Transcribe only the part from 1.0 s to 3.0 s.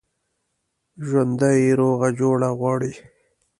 ژوندي روغه جوړه غواړي